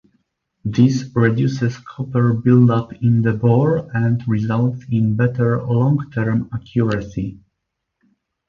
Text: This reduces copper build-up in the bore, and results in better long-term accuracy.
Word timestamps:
This 0.65 1.11
reduces 1.13 1.77
copper 1.77 2.33
build-up 2.33 2.91
in 3.03 3.21
the 3.21 3.33
bore, 3.33 3.87
and 3.95 4.27
results 4.27 4.83
in 4.89 5.15
better 5.15 5.61
long-term 5.61 6.49
accuracy. 6.51 7.37